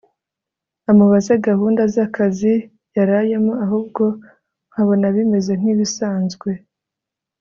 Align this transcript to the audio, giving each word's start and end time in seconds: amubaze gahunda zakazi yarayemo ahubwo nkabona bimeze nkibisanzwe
amubaze 0.91 1.33
gahunda 1.47 1.81
zakazi 1.95 2.53
yarayemo 2.95 3.53
ahubwo 3.65 4.03
nkabona 4.71 5.05
bimeze 5.15 5.51
nkibisanzwe 5.59 6.49